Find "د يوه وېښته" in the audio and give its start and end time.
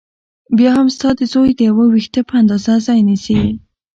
1.55-2.21